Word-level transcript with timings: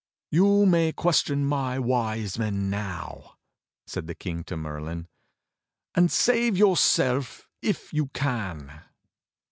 "You 0.31 0.65
may 0.65 0.91
question 0.93 1.45
my 1.45 1.77
Wise 1.77 2.39
Men 2.39 2.71
now," 2.71 3.35
said 3.85 4.07
the 4.07 4.15
King 4.15 4.43
to 4.45 4.57
Merlin, 4.57 5.07
"and 5.93 6.11
save 6.11 6.57
yourself 6.57 7.47
if 7.61 7.93
you 7.93 8.07
can." 8.07 8.81